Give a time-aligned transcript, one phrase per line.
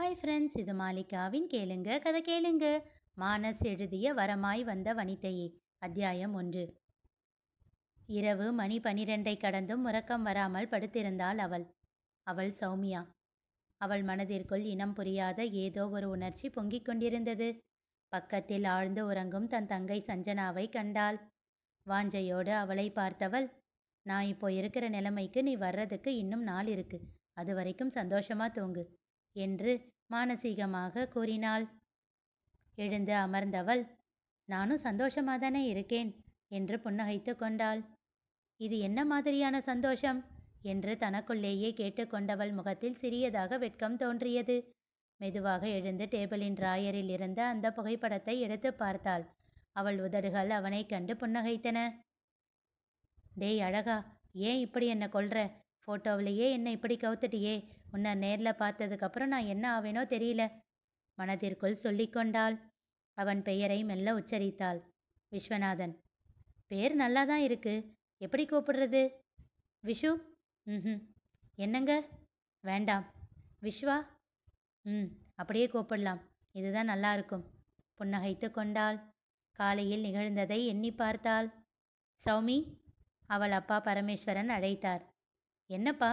[0.00, 2.82] Hi friends இது மாலிகாவின் கேளுங்க கதை கேளுங்க.
[3.16, 6.78] மானஸ் எழுதிய வரமாய் வந்த வனிதையே அத்தியாயம் ஒன்று.
[8.06, 11.66] இரவு மணி பனிரெண்டை கடந்தும் உறக்கம் வராமல் படுத்திருந்தாள் அவள்.
[12.22, 13.06] அவள் சௌமியா.
[13.76, 17.62] அவள் மனதிற்குள் இனம் புரியாத ஏதோ ஒரு உணர்ச்சி பொங்கிக் கொண்டிருந்தது.
[18.08, 21.18] பக்கத்தில் ஆழ்ந்து உறங்கும் தன் தங்கை சஞ்சனாவை கண்டாள்.
[21.86, 23.48] வாஞ்சையோடு அவளை பார்த்தவள்
[24.02, 27.00] நான் இப்போ இருக்கிற நிலைமைக்கு நீ வர்றதுக்கு இன்னும் நாள் இருக்கு.
[27.32, 28.99] அது வரைக்கும் சந்தோஷமா தூங்கு.
[29.32, 31.66] என்று மானசீகமாக கூறினாள்.
[32.76, 33.86] எழுந்து அமர்ந்தவள்
[34.44, 37.82] நானும் சந்தோஷமாதானே இருக்கேன் என்று புன்னகைத்து கொண்டாள்.
[38.56, 40.24] இது என்ன மாதிரியான சந்தோஷம்?
[40.62, 44.74] என்று தனக்குள்ளேயே கேட்டுக்கொண்டவள் முகத்தில் சிறியதாக வெட்கம் தோன்றியது.
[45.16, 49.24] மெதுவாக எழுந்து டேபிளின் ராயரில் இருந்த அந்த புகைப்படத்தை எடுத்து பார்த்தாள்.
[49.72, 51.78] அவள் உதடுகள் அவனைக் கண்டு புன்னகைத்தன.
[53.34, 55.59] டேய் அழகா ஏன் இப்படி என்னை கொல்ற?
[55.86, 57.68] ஃபோட்டோவிலேயே என்னை இப்படி கவுத்துட்டியே.
[57.90, 60.42] உன்னை நேரில் பார்த்ததுக்கப்புறம் நான் என்ன ஆவேனோ தெரியல.
[61.14, 62.56] மனதிற்குள் சொல்லிக்கொண்டாள்
[63.14, 64.80] அவன் பெயரை மெல்ல உச்சரித்தாள்.
[65.32, 65.94] விஸ்வநாதன்.
[66.66, 67.96] பேர் நல்லா தான் இருக்கு.
[68.16, 69.10] எப்படி கூப்பிடுறது?
[69.84, 70.10] விஷு?
[70.62, 71.00] ம்
[71.54, 72.08] என்னங்க?
[72.64, 73.04] வேண்டாம்.
[73.62, 74.06] விஸ்வா?
[74.82, 76.20] ம் அப்படியே கூப்பிடலாம்.
[76.52, 77.44] இதுதான் நல்லா இருக்கும்.
[77.98, 78.98] புன்னகைத்து கொண்டாள்.
[79.52, 81.48] காலையில் நிகழ்ந்ததை எண்ணி பார்த்தாள்.
[82.24, 82.58] சௌமி?
[83.26, 85.02] அவள் அப்பா பரமேஸ்வரன் அழைத்தார்.
[85.70, 86.10] என்னப்பா?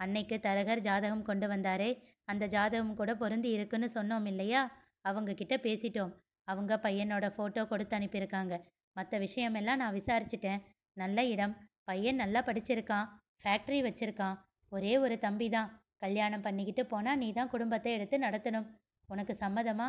[0.00, 1.90] அன்னைக்கு தரகர் ஜாதகம் கொண்டு வந்தாரே
[2.24, 4.62] அந்த ஜாதகம் கூட பொருந்தி இருக்குன்னு சொன்னோம் இல்லையா?
[5.04, 6.12] அவங்க கிட்ட பேசிட்டோம்.
[6.48, 8.54] அவங்க பையனோட ஃபோட்டோ கொடுத்து அனுப்பியிருக்காங்க.
[8.96, 10.62] மற்ற விஷயமெல்லாம் நான் விசாரிச்சிட்டேன்.
[10.96, 11.54] நல்ல இடம்.
[11.84, 13.06] பையன் நல்லா படிச்சிருக்கான்.
[13.42, 14.36] ஃபேக்ட்ரி வச்சிருக்கான்.
[14.72, 15.70] ஒரே ஒரு தம்பி தான்.
[15.98, 18.68] கல்யாணம் பண்ணிக்கிட்டு போனால் நீ தான் குடும்பத்தை எடுத்து நடத்தணும்.
[19.08, 19.88] உனக்கு சம்மதமா?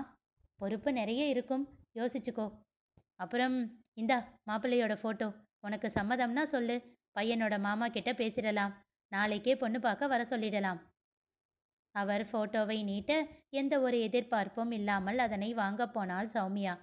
[0.55, 1.63] பொறுப்பு நிறைய இருக்கும்.
[1.95, 2.45] யோசிச்சுக்கோ.
[3.15, 3.57] அப்புறம்
[3.93, 4.17] இந்தா
[4.49, 5.27] மாப்பிள்ளையோட ஃபோட்டோ
[5.59, 6.75] உனக்கு சம்மதம்னா சொல்லு.
[7.19, 8.73] பையனோட மாமா கிட்ட பேசிடலாம்.
[9.11, 10.79] நாளைக்கே பொண்ணு பார்க்க வர சொல்லிடலாம்.
[11.95, 13.11] அவர் ஃபோட்டோவை நீட்ட
[13.59, 16.73] எந்த ஒரு எதிர்பார்ப்பும் இல்லாமல் அதனை வாங்க போனாள் சௌமியா.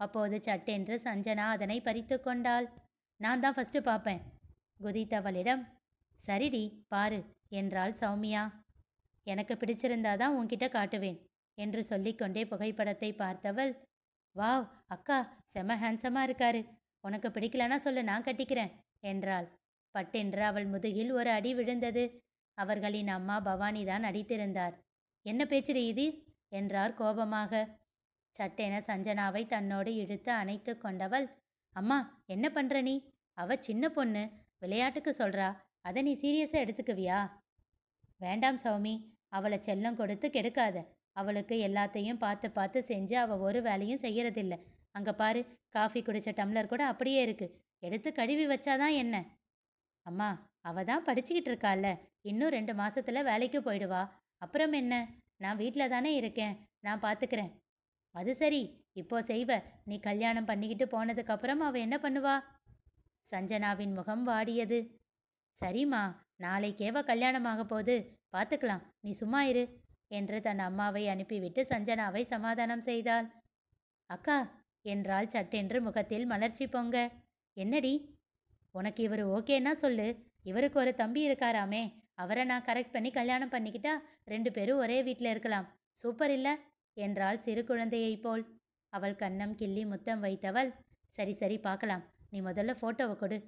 [0.00, 2.66] அப்போது சட்டென்று சஞ்சனா அதனை பறித்து கொண்டாள்.
[3.20, 4.20] நான் தான் ஃபஸ்ட்டு பார்ப்பேன்
[4.80, 5.62] குதித்தவளிடம்.
[6.20, 7.20] சரிடி பாரு
[7.60, 8.42] என்றாள் சௌமியா.
[9.26, 11.18] எனக்கு பிடிச்சிருந்தாதான் உன்கிட்ட காட்டுவேன்
[11.58, 13.72] என்று சொல்லிக்கொண்டே புகைப்படத்தை பார்த்தவள்.
[14.36, 15.18] வாவ் அக்கா
[15.54, 16.62] செம ஹேண்ட்ஸமாக இருக்காரு.
[17.04, 18.72] உனக்கு பிடிக்கலனா சொல்லு நான் கட்டிக்கிறேன்
[19.12, 19.46] என்றாள்.
[19.94, 22.04] பட்டென்று அவள் முதுகில் ஒரு அடி விழுந்தது.
[22.58, 24.74] அவர்களின் அம்மா பவானி தான் அடித்திருந்தார்.
[25.26, 26.06] என்ன பேச்சுடு இது?
[26.48, 27.68] என்றார் கோபமாக.
[28.36, 31.26] சட்டென சஞ்சனாவை தன்னோடு இழுத்து அணைத்து கொண்டவள்
[31.76, 32.94] அம்மா என்ன பண்ற நீ?
[33.38, 34.22] அவ சின்ன பொண்ணு.
[34.58, 35.48] விளையாட்டுக்கு சொல்றா.
[35.80, 37.20] அதை நீ சீரியஸா எடுத்துக்குவியா?
[38.20, 38.94] வேண்டாம் சௌமி.
[39.28, 40.76] அவளை செல்லம் கொடுத்து கெடுக்காத.
[41.12, 44.54] அவளுக்கு எல்லாத்தையும் பார்த்து பார்த்து செஞ்சு அவ ஒரு வேலையும் செய்யறதில்ல.
[44.90, 47.46] அங்க பாரு காஃபி குடிச்ச டம்ளர் கூட அப்படியே இருக்கு.
[47.78, 49.24] எடுத்து கழுவி வச்சாதான் என்ன?
[50.02, 50.28] அம்மா
[50.60, 51.86] அவ தான் படிச்சுக்கிட்டு இருக்கால
[52.20, 54.02] இன்னும் ரெண்டு மாசத்துல வேலைக்கு போயிடுவா.
[54.38, 54.94] அப்புறம் என்ன?
[55.36, 56.54] நான் வீட்டில் தானே இருக்கேன்.
[56.80, 57.52] நான் பார்த்துக்கிறேன்
[58.14, 58.62] அது சரி.
[58.92, 59.50] இப்போ செய்வ.
[59.84, 62.34] நீ கல்யாணம் பண்ணிக்கிட்டு போனதுக்கப்புறம் அவள் அவ என்ன பண்ணுவா?
[63.32, 64.78] சஞ்சனாவின் முகம் வாடியது.
[65.60, 66.02] சரிம்மா.
[66.38, 67.96] நாளைக்கேவ கல்யாணமாக போகுது.
[68.32, 69.64] பார்த்துக்கலாம் நீ சும்மா இரு
[70.08, 73.26] என்று தன் அம்மாவை அனுப்பிவிட்டு சஞ்சனாவை சமாதானம் செய்தாள்.
[74.10, 74.38] அக்கா
[74.84, 76.96] என்றாள் சட்டென்று முகத்தில் மலர்ச்சி பொங்க.
[77.56, 77.94] என்னடி?
[78.72, 80.06] உனக்கு இவர் ஓகேன்னா சொல்லு.
[80.42, 81.82] இவருக்கு ஒரு தம்பி இருக்காராமே.
[82.14, 83.92] அவரை நான் கரெக்ட் பண்ணி கல்யாணம் பண்ணிக்கிட்டா
[84.24, 85.66] ரெண்டு பேரும் ஒரே வீட்டில் இருக்கலாம்.
[85.90, 86.54] சூப்பர் இல்லை?
[86.96, 88.44] என்றாள் சிறு குழந்தையைப் போல்.
[88.92, 90.70] அவள் கன்னம் கிள்ளி முத்தம் வைத்தவள்
[91.08, 92.02] சரி சரி பார்க்கலாம்.
[92.30, 93.38] நீ முதல்ல ஃபோட்டோவை கொடு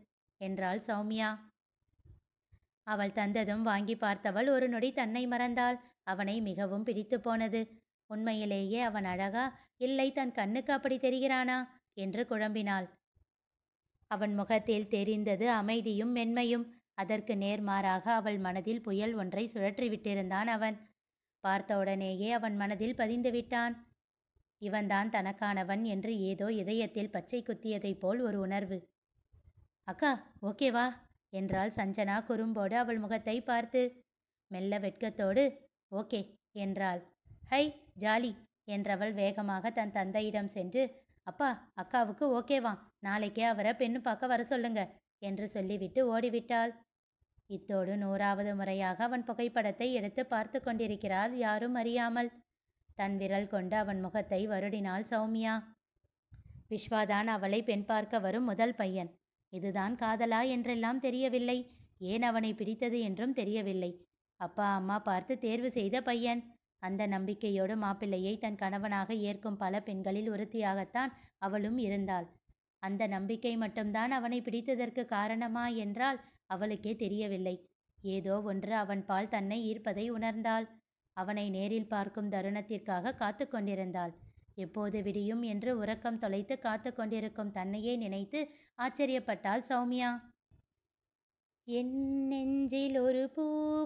[0.40, 1.38] என்றாள் சௌமியா.
[2.86, 5.76] அவள் தந்ததும் வாங்கி பார்த்தவள் ஒரு நொடி தன்னை மறந்தாள்.
[6.02, 7.60] அவனை மிகவும் பிடித்து போனது.
[8.10, 9.44] உண்மையிலேயே அவன் அழகா
[9.76, 11.58] இல்லை தன் கண்ணுக்கு அப்படி தெரிகிறானா?
[11.96, 12.86] என்று குழம்பினாள்.
[14.10, 16.66] அவன் முகத்தில் தெரிந்தது அமைதியும் மென்மையும்.
[16.94, 20.76] அதற்கு நேர்மாறாக அவள் மனதில் புயல் ஒன்றை சுழற்றி விட்டிருந்தான் அவன்
[21.44, 23.74] பார்த்தவுடனேயே அவன் மனதில் பதிந்து விட்டான்.
[24.62, 28.78] இவன்தான் தனக்கானவன் என்று ஏதோ இதயத்தில் பச்சை குத்தியதைப் போல் ஒரு உணர்வு.
[29.84, 30.12] அக்கா
[30.42, 30.86] ஓகேவா
[31.32, 33.82] என்றாள் சஞ்சனா குறும்போடு அவள் முகத்தை பார்த்து.
[34.50, 35.44] மெல்ல வெட்கத்தோடு
[35.92, 36.20] ஓகே
[36.56, 37.00] என்றாள்.
[37.48, 37.64] ஹை
[38.00, 38.32] ஜாலி
[38.64, 40.82] என்றவள் வேகமாக தன் தந்தையிடம் சென்று
[41.26, 41.50] அப்பா
[41.82, 42.72] அக்காவுக்கு ஓகேவா
[43.06, 44.80] நாளைக்கே அவரை பெண்ணு பார்க்க வர சொல்லுங்க
[45.22, 46.72] என்று சொல்லிவிட்டு ஓடிவிட்டாள்.
[47.50, 52.30] இத்தோடு நூறாவது முறையாக அவன் புகைப்படத்தை எடுத்து பார்த்து கொண்டிருக்கிறாள் யாரும் அறியாமல்.
[52.98, 55.54] தன் விரல் கொண்டு அவன் முகத்தை வருடினாள் சௌமியா.
[56.70, 59.10] விஸ்வாதான் அவளை பெண் பார்க்க வரும் முதல் பையன்.
[59.52, 61.58] இதுதான் காதலா என்றெல்லாம் தெரியவில்லை.
[62.12, 63.90] ஏன் அவனை பிடித்தது என்றும் தெரியவில்லை.
[64.40, 66.40] அப்பா அம்மா பார்த்து தேர்வு செய்த பையன்.
[66.86, 72.26] அந்த நம்பிக்கையோடு மாப்பிள்ளையை தன் கணவனாக ஏற்கும் பல பெண்களில் ஒருத்தியாகத்தான் அவளும் இருந்தாள்.
[72.82, 77.56] அந்த நம்பிக்கை மட்டும்தான் அவனை பிடித்ததற்கு காரணமா என்றால் அவளுக்கே தெரியவில்லை.
[77.98, 80.66] ஏதோ ஒன்று அவன் பால் தன்னை ஈர்ப்பதை உணர்ந்தாள்.
[81.16, 84.12] அவனை நேரில் பார்க்கும் தருணத்திற்காக காத்து கொண்டிருந்தாள்.
[84.54, 88.40] எப்போது விடியும் என்று உறக்கம் தொலைத்து காத்து கொண்டிருக்கும் தன்னையே நினைத்து
[88.78, 90.10] ஆச்சரியப்பட்டாள் சௌமியா.
[91.66, 93.44] என் நெஞ்சில் ஒரு பூ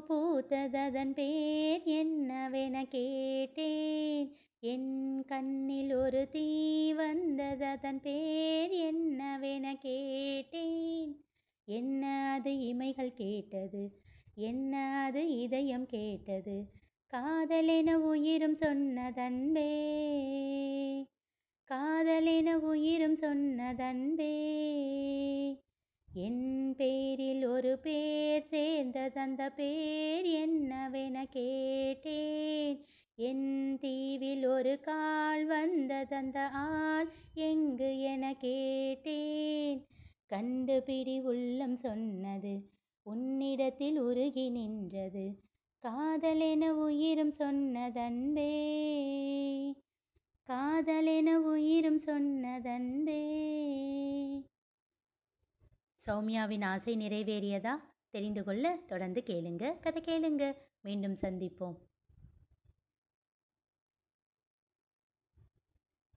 [0.08, 4.36] பூத்ததன் பேர் என்னவென கேட்டேன்.
[4.60, 11.25] என் கண்ணில் ஒரு தீ வந்ததன் பேர் என்னவென கேட்டேன்.
[11.64, 14.00] என்ன அது இமைகள் கேட்டது?
[14.34, 16.64] என்ன அது இதயம் கேட்டது?
[17.12, 19.70] காதலென உயிரும் சொன்னதன்பே
[21.70, 24.34] காதலென உயிரும் சொன்னதன்பே
[26.12, 32.84] என் பேரில் ஒரு பேர் சேர்ந்ததந்த பேர் என்னவென கேட்டேன்.
[33.16, 39.87] என் தீவில் ஒரு கால் வந்ததந்த ஆள் எங்கு என கேட்டேன்.
[40.28, 42.69] கண்டுபிடி உள்ளம் சொன்னது
[43.02, 45.34] உன்னிடத்தில் உருகி நின்றது.
[45.82, 48.54] காதலென உயிரும் சொன்னதன்பே.
[50.49, 53.46] காதலென உயிரும் சொன்னதன்பே.
[56.08, 57.70] சௌமியாவின் ஆசை நிறைவேறியதா?
[58.10, 59.78] தெரிந்து கொள்ள தொடர்ந்து கேளுங்க.
[59.81, 60.56] கதை கேளுங்க.
[60.81, 61.76] மீண்டும் சந்திப்போம்.